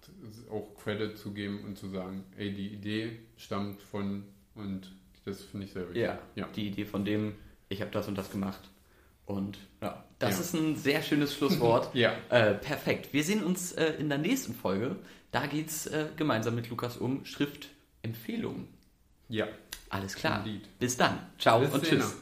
[0.50, 4.92] auch Credit zu geben und zu sagen, ey, die Idee stammt von und
[5.24, 6.02] das finde ich sehr wichtig.
[6.02, 6.48] Ja, ja.
[6.54, 7.34] die Idee von dem,
[7.68, 8.60] ich habe das und das gemacht.
[9.24, 10.40] Und ja, das Ja.
[10.40, 11.90] ist ein sehr schönes Schlusswort.
[11.94, 12.14] Ja.
[12.28, 13.12] Äh, perfekt.
[13.12, 14.96] Wir sehen uns äh, in der nächsten Folge.
[15.30, 18.68] Da geht es äh, gemeinsam mit Lukas um Schriftempfehlungen.
[19.28, 19.48] Ja.
[19.88, 20.44] Alles klar.
[20.44, 20.66] Indeed.
[20.78, 21.18] Bis dann.
[21.38, 22.16] Ciao Bis und tschüss.